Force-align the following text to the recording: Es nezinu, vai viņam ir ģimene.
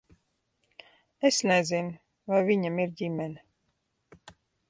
Es 1.29 1.37
nezinu, 1.51 1.93
vai 2.33 2.41
viņam 2.49 2.81
ir 2.85 2.97
ģimene. 3.03 4.27